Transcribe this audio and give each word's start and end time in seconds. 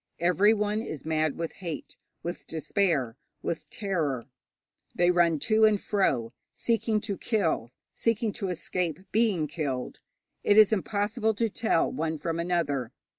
Everyone 0.17 0.81
is 0.81 1.05
mad 1.05 1.37
with 1.37 1.51
hate, 1.53 1.95
with 2.23 2.47
despair, 2.47 3.17
with 3.43 3.69
terror. 3.69 4.25
They 4.95 5.11
run 5.11 5.37
to 5.41 5.63
and 5.63 5.79
fro, 5.79 6.33
seeking 6.51 6.99
to 7.01 7.19
kill, 7.19 7.69
seeking 7.93 8.31
to 8.31 8.47
escape 8.49 8.99
being 9.11 9.45
killed. 9.45 9.99
It 10.43 10.57
is 10.57 10.73
impossible 10.73 11.35
to 11.35 11.51
tell 11.51 11.91
one 11.91 12.17
from 12.17 12.39
another. 12.39 12.91